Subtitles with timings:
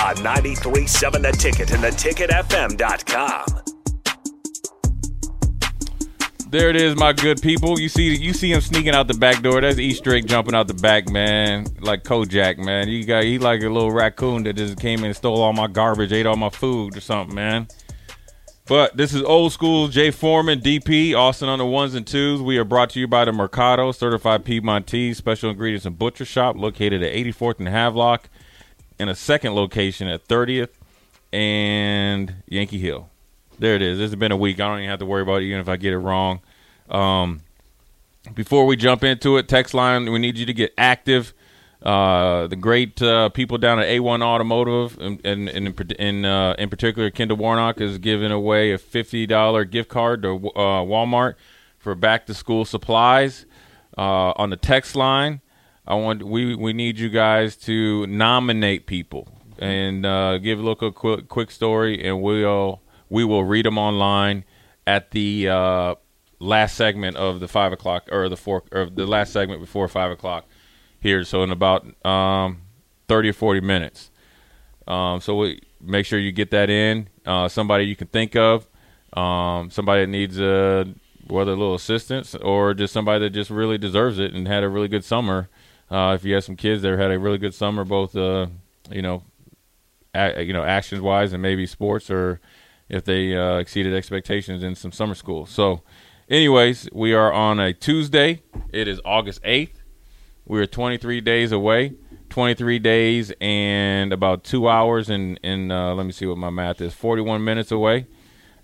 [0.00, 3.44] On 93.7 The Ticket and theticketfm.com.
[6.50, 7.78] There it is, my good people.
[7.78, 9.60] You see, you see him sneaking out the back door.
[9.60, 12.88] That's East Drake jumping out the back, man, like Kojak, man.
[12.88, 15.66] You got he like a little raccoon that just came in and stole all my
[15.66, 17.68] garbage, ate all my food or something, man.
[18.66, 22.40] But this is old school Jay Foreman, DP, Austin on the ones and twos.
[22.40, 26.56] We are brought to you by the Mercado, certified Piedmontese, special ingredients and butcher shop,
[26.56, 28.30] located at 84th and Havelock,
[29.00, 30.68] and a second location at 30th
[31.32, 33.08] and Yankee Hill.
[33.58, 33.98] There it is.
[33.98, 34.60] It's been a week.
[34.60, 36.40] I don't even have to worry about it, even if I get it wrong.
[36.88, 37.40] Um,
[38.34, 41.32] before we jump into it, text line, we need you to get active.
[41.82, 46.54] Uh, the great uh, people down at A1 Automotive, and, and, and in, in, uh,
[46.58, 51.36] in particular, Kendall Warnock is giving away a $50 gift card to uh, Walmart
[51.78, 53.46] for back to school supplies.
[53.96, 55.40] Uh, on the text line,
[55.90, 59.26] I want we we need you guys to nominate people
[59.58, 64.44] and uh, give a a quick, quick story, and we'll we will read them online
[64.86, 65.94] at the uh,
[66.38, 70.12] last segment of the five o'clock or the four or the last segment before five
[70.12, 70.44] o'clock
[71.00, 71.24] here.
[71.24, 72.62] So in about um,
[73.08, 74.12] thirty or forty minutes.
[74.86, 77.08] Um, so we make sure you get that in.
[77.26, 78.68] Uh, somebody you can think of,
[79.12, 80.86] um, somebody that needs a
[81.26, 84.68] whether a little assistance or just somebody that just really deserves it and had a
[84.68, 85.48] really good summer.
[85.90, 88.46] Uh, if you have some kids that had a really good summer, both uh,
[88.90, 89.22] you know,
[90.14, 92.40] a, you know, actions wise and maybe sports or
[92.88, 95.46] if they uh, exceeded expectations in some summer school.
[95.46, 95.82] So,
[96.28, 98.42] anyways, we are on a Tuesday.
[98.72, 99.74] It is August 8th.
[100.44, 101.94] We are 23 days away.
[102.30, 106.80] 23 days and about two hours and, and uh, let me see what my math
[106.80, 108.06] is 41 minutes away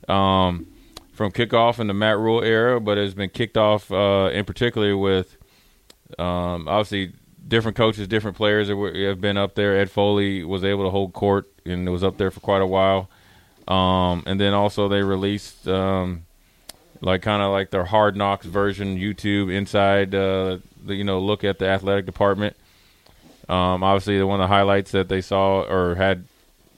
[0.09, 0.69] um,
[1.13, 4.97] from kickoff in the Matt Rhule era, but it's been kicked off uh, in particular
[4.97, 5.37] with
[6.19, 7.13] um, obviously
[7.47, 9.79] different coaches, different players have been up there.
[9.79, 13.09] Ed Foley was able to hold court and was up there for quite a while.
[13.69, 16.25] Um, and then also they released um,
[17.01, 21.45] like kind of like their Hard Knocks version YouTube inside uh, the you know look
[21.45, 22.57] at the athletic department.
[23.49, 26.25] Um, obviously, the one of the highlights that they saw or had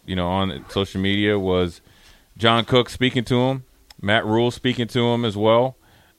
[0.07, 1.81] you know on social media was
[2.37, 3.65] John Cook speaking to him,
[4.01, 5.77] Matt Rhule speaking to him as well.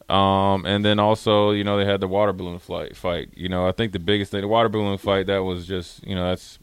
[0.09, 3.29] Um, and then also, you know, they had the water balloon flight fight.
[3.35, 6.15] You know, I think the biggest thing, the water balloon fight, that was just, you
[6.15, 6.57] know, that's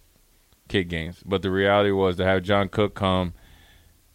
[0.68, 1.22] kid games.
[1.24, 3.34] But the reality was to have John Cook come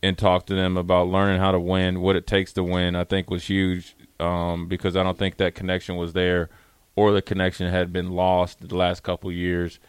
[0.04, 3.06] and talk to them about learning how to win, what it takes to win, I
[3.06, 6.50] think was huge um, because I don't think that connection was there
[6.96, 9.80] or the connection had been lost the last couple years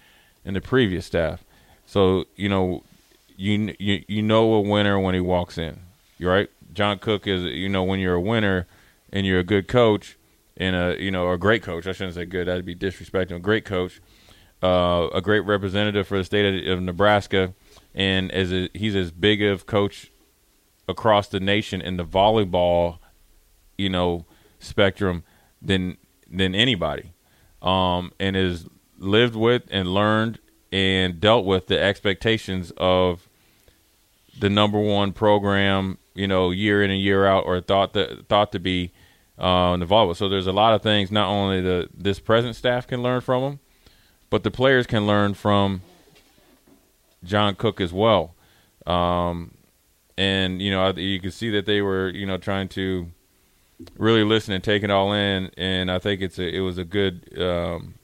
[0.45, 1.45] in the previous staff.
[1.87, 2.85] So, you know,
[3.37, 5.81] you, you you know a winner when he walks in,
[6.21, 6.49] right?
[6.73, 8.67] John Cook is, you know, when you're a winner
[9.13, 10.17] and you're a good coach
[10.57, 13.41] and a, you know, a great coach, I shouldn't say good, that'd be disrespecting, a
[13.41, 14.01] great coach,
[14.63, 17.55] uh, a great representative for the state of, of Nebraska–
[17.95, 20.11] and as a, he's as big of coach
[20.89, 22.99] across the nation in the volleyball,
[23.77, 24.27] you know,
[24.59, 25.25] spectrum
[25.61, 25.97] than
[26.31, 27.13] than anybody,
[27.61, 28.67] um, and has
[28.99, 30.39] lived with and learned
[30.71, 33.29] and dealt with the expectations of
[34.39, 38.53] the number one program, you know, year in and year out, or thought that thought
[38.53, 38.93] to be
[39.43, 40.15] uh.
[40.15, 43.43] So there's a lot of things not only the this present staff can learn from
[43.43, 43.61] them,
[44.31, 45.83] but the players can learn from
[47.25, 48.35] John Cook as well.
[48.87, 49.55] Um,
[50.17, 53.09] and you know you could see that they were you know trying to
[53.99, 55.51] really listen and take it all in.
[55.57, 57.95] And I think it's a it was a good um,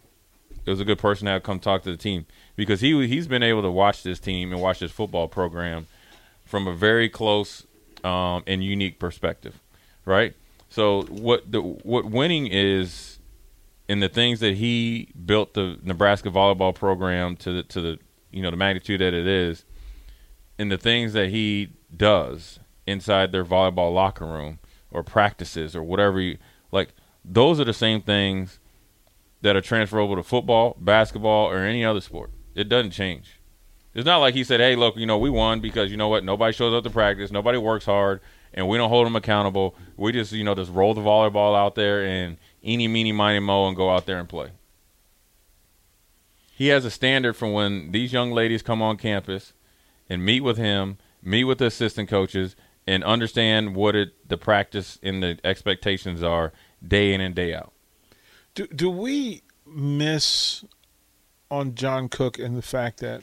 [0.64, 2.26] it was a good person to come talk to the team
[2.56, 5.86] because he he's been able to watch this team and watch this football program
[6.44, 7.66] from a very close
[8.04, 9.60] um, and unique perspective,
[10.04, 10.34] right?
[10.68, 13.18] So what the what winning is
[13.88, 17.98] in the things that he built the Nebraska volleyball program to the to the
[18.30, 19.64] you know the magnitude that it is,
[20.58, 24.58] in the things that he does inside their volleyball locker room
[24.90, 26.38] or practices or whatever you
[26.70, 26.90] like
[27.24, 28.58] those are the same things
[29.40, 32.30] that are transferable to football, basketball, or any other sport.
[32.54, 33.40] It doesn't change.
[33.94, 36.24] It's not like he said, "Hey, look, you know, we won because you know what?
[36.24, 38.20] Nobody shows up to practice, nobody works hard,
[38.54, 39.74] and we don't hold them accountable.
[39.96, 43.68] We just, you know, just roll the volleyball out there and eeny, meeny, miny, mo,
[43.68, 44.50] and go out there and play."
[46.54, 49.52] He has a standard for when these young ladies come on campus
[50.08, 52.56] and meet with him, meet with the assistant coaches,
[52.86, 56.52] and understand what it the practice and the expectations are
[56.86, 57.72] day in and day out.
[58.54, 60.64] Do do we miss
[61.50, 63.22] on John Cook and the fact that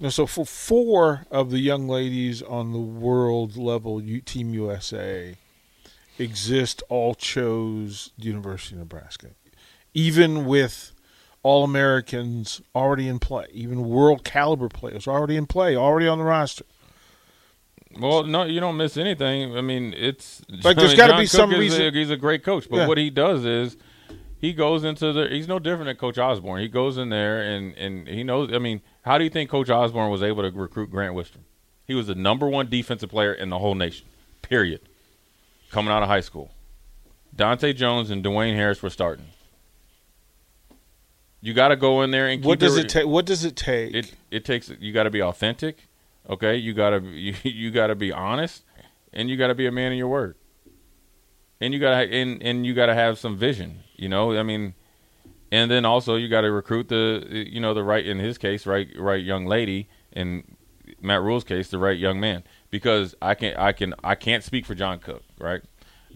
[0.00, 5.34] Now, so for four of the young ladies on the world level, Team USA
[6.18, 9.28] exist, all chose the University of Nebraska,
[9.94, 10.92] even with
[11.42, 16.24] all Americans already in play, even world caliber players already in play, already on the
[16.24, 16.64] roster.
[17.98, 19.56] Well, no, you don't miss anything.
[19.56, 22.10] I mean, it's Like, I there's mean, gotta be some Cook is reason- A, he's
[22.10, 22.86] a great coach, but Yeah.
[22.86, 23.76] what he does is
[24.40, 25.28] he goes into the.
[25.28, 26.60] He's no different than Coach Osborne.
[26.60, 28.52] He goes in there and and he knows.
[28.52, 31.44] I mean, how do you think Coach Osborne was able to recruit Grant Wistrom?
[31.86, 34.06] He was the number one defensive player in the whole nation.
[34.42, 34.82] Period.
[35.70, 36.50] Coming out of high school,
[37.34, 39.24] Donta Jones and Dwayne Harris were starting.
[41.40, 43.06] You got to go in there and keep What does it, it take?
[43.06, 43.94] What does it take?
[43.94, 45.88] it it takes you got to be authentic
[46.28, 48.62] okay you got to you, you got to be honest
[49.14, 50.36] and you got to be a man of your word
[51.60, 54.42] and you got to and and you got to have some vision you know i
[54.42, 54.74] mean
[55.50, 58.66] and then also you got to recruit the you know the right in his case
[58.66, 60.56] right right young lady in
[61.00, 64.66] Matt Rhule's case the right young man because I can I can I can't speak
[64.66, 65.62] for John Cook right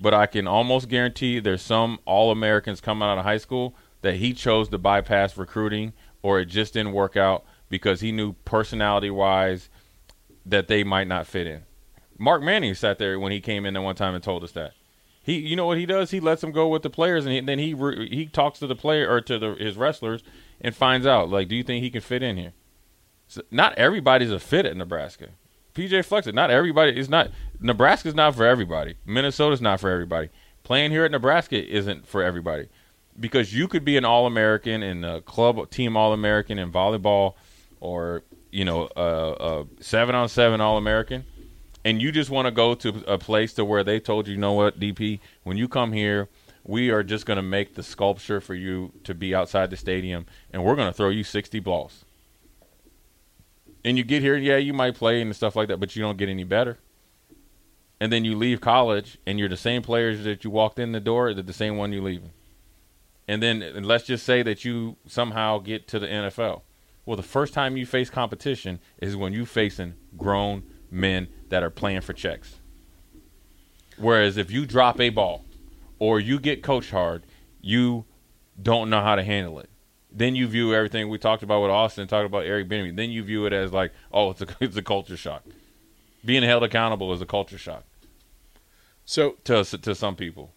[0.01, 4.17] but I can almost guarantee there's some all Americans coming out of high school that
[4.17, 9.11] he chose to bypass recruiting or it just didn't work out because he knew personality
[9.11, 9.69] wise
[10.45, 11.63] that they might not fit in.
[12.19, 14.73] Mark Manning sat there when he came in there one time and told us that.
[15.23, 16.11] He, you know what he does?
[16.11, 18.67] He lets them go with the players, and he, then he re, he talks to
[18.67, 20.23] the player or to the, his wrestlers
[20.61, 22.53] and finds out like, do you think he can fit in here?
[23.29, 25.29] So not everybody's a fit at Nebraska.
[25.75, 27.31] PJ Fleck's, not everybody is not.
[27.61, 28.97] Nebraska's not for everybody.
[29.07, 30.29] Minnesota's not for everybody.
[30.65, 32.69] Playing here at Nebraska isn't for everybody
[33.19, 37.35] because you could be an All American and a club team All American in volleyball,
[37.81, 41.25] or you know, a, a seven on seven All American,
[41.85, 44.41] and you just want to go to a place to where they told you, you
[44.41, 46.29] know what, DP, when you come here,
[46.65, 50.27] we are just going to make the sculpture for you to be outside the stadium,
[50.53, 52.05] and we're going to throw you sixty balls.
[53.85, 56.17] And you get here, yeah, you might play and stuff like that, but you don't
[56.17, 56.79] get any better.
[58.01, 61.01] And then you leave college, and you're the same players that you walked in the
[61.01, 62.31] door, that the same one you leaving.
[63.27, 66.63] And then and let's just say that you somehow get to the NFL.
[67.05, 70.63] Well, the first time you face competition is when you facing grown
[70.93, 72.57] men that are playing for checks.
[73.97, 75.45] Whereas if you drop a ball
[75.99, 77.25] or you get coached hard,
[77.61, 78.05] you
[78.61, 79.71] don't know how to handle it.
[80.11, 82.95] Then you view everything we talked about with Austin, talked about Eric Bieniemy.
[82.95, 85.43] Then you view it as like, oh, it's a it's a culture shock.
[86.25, 87.85] Being held accountable is a culture shock.
[89.05, 90.53] So to to some people,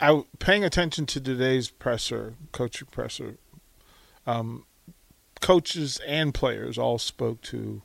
[0.00, 3.36] I paying attention to today's presser, coaching presser.
[4.26, 4.64] Um,
[5.40, 7.82] coaches and players all spoke to,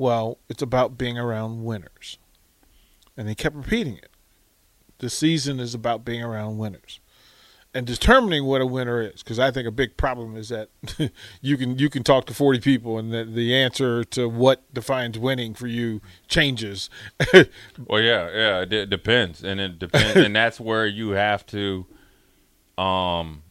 [0.00, 2.18] well, it's about being around winners,
[3.16, 4.10] and they kept repeating it.
[4.98, 7.00] The season is about being around winners
[7.74, 10.70] and determining what a winner is because I think a big problem is that
[11.40, 15.18] you can you can talk to 40 people and the, the answer to what defines
[15.18, 16.90] winning for you changes.
[17.34, 21.86] well, yeah, yeah, it, it depends, and it depends, and that's where you have to,
[22.78, 23.42] um.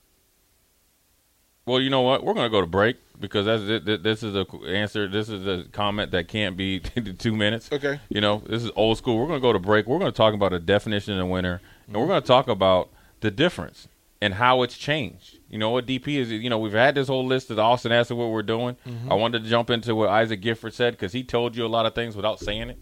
[1.70, 2.24] Well, you know what?
[2.24, 5.08] We're gonna go to break because that's this is a answer.
[5.08, 6.80] This is a comment that can't be
[7.20, 7.72] two minutes.
[7.72, 8.00] Okay.
[8.10, 9.20] You know, this is old school.
[9.20, 9.86] We're gonna go to break.
[9.86, 13.88] We're gonna talk about a definition of winner, and we're gonna talk about the difference
[14.20, 15.38] and how it's changed.
[15.48, 16.32] You know what DP is.
[16.32, 18.76] You know we've had this whole list of Austin asking what we're doing.
[18.88, 19.12] Mm-hmm.
[19.12, 21.86] I wanted to jump into what Isaac Gifford said because he told you a lot
[21.86, 22.80] of things without saying it.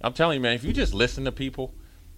[0.00, 1.74] I'm telling you, man, if you just listen to people,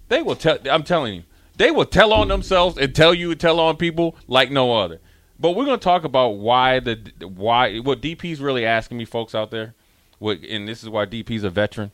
[0.07, 0.57] they will tell.
[0.71, 1.23] I'm telling you,
[1.57, 5.01] they will tell on themselves and tell you tell on people like no other.
[5.43, 9.35] But we're going to talk about why the why what DP's really asking me, folks
[9.35, 9.75] out there.
[10.17, 11.91] What and this is why DP's a veteran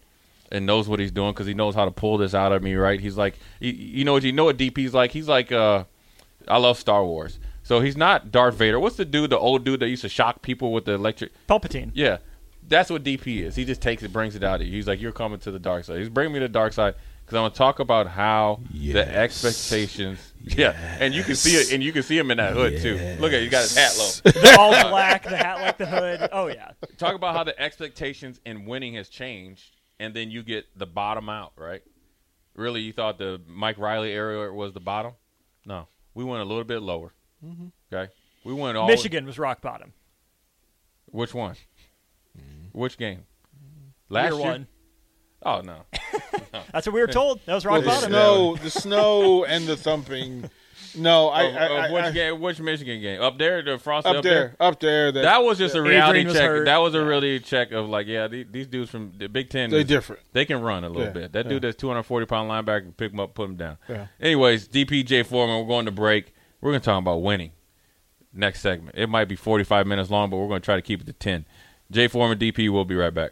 [0.51, 2.75] and knows what he's doing because he knows how to pull this out of me.
[2.75, 2.99] Right?
[2.99, 5.09] He's like, he, you know what you know what DP's like.
[5.09, 5.85] He's like, uh,
[6.47, 7.39] I love Star Wars.
[7.63, 8.79] So he's not Darth Vader.
[8.79, 11.31] What's the dude, the old dude that used to shock people with the electric?
[11.47, 11.89] Palpatine.
[11.95, 12.19] Yeah,
[12.67, 13.55] that's what DP is.
[13.55, 14.61] He just takes it, brings it out.
[14.61, 16.93] He's like, "You're coming to the dark side." He's bringing me to the dark side
[17.25, 18.93] because I'm gonna talk about how yes.
[18.93, 20.28] the expectations.
[20.41, 20.57] Yes.
[20.57, 22.81] Yeah, and you can see it, and you can see him in that hood yes.
[22.81, 22.95] too.
[23.19, 24.09] Look at, he got his hat low.
[24.31, 26.29] the all black, the hat like the hood.
[26.31, 26.71] Oh yeah.
[26.97, 31.29] Talk about how the expectations in winning has changed, and then you get the bottom
[31.29, 31.53] out.
[31.57, 31.81] Right?
[32.55, 35.13] Really, you thought the Mike Riley era was the bottom?
[35.65, 35.87] No.
[36.13, 37.13] We went a little bit lower.
[37.45, 37.67] Mm-hmm.
[37.93, 38.11] Okay,
[38.43, 38.87] we went all.
[38.87, 39.93] Michigan was rock bottom.
[41.11, 41.55] Which one?
[42.37, 42.77] Mm-hmm.
[42.77, 43.23] Which game?
[44.09, 44.51] Last year, year?
[44.51, 44.67] one.
[45.43, 45.85] Oh no.
[46.53, 46.61] No.
[46.73, 47.39] That's what we were told.
[47.45, 48.11] That was rock well, bottom.
[48.11, 50.49] The snow, the snow, and the thumping
[50.95, 52.39] no, I, I, I, which I, game?
[52.39, 53.21] Which Michigan game?
[53.21, 55.11] Up there, the Frost up, up there, there, up there.
[55.11, 56.65] That, that was just a reality was check.
[56.65, 59.69] That was a really check of like, yeah, these, these dudes from the Big Ten,
[59.69, 60.21] they different.
[60.33, 61.31] They can run a little Yeah, bit.
[61.33, 61.49] That yeah.
[61.51, 63.77] dude that's 240 pound linebacker, pick him up, put him down.
[63.87, 64.07] Yeah.
[64.19, 66.33] Anyways, DPJ Foreman, we're going to break.
[66.61, 67.51] We're going to talk about winning.
[68.33, 68.95] Next segment.
[68.97, 71.13] It might be 45 minutes long, but we're going to try to keep it to
[71.13, 71.45] 10.
[71.91, 73.31] Jay Foreman, DP, we'll be right back.